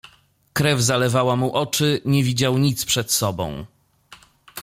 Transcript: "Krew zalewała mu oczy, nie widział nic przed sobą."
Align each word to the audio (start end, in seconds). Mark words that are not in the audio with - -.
"Krew 0.53 0.81
zalewała 0.83 1.35
mu 1.35 1.53
oczy, 1.53 2.01
nie 2.05 2.23
widział 2.23 2.57
nic 2.57 2.85
przed 2.85 3.11
sobą." 3.11 3.65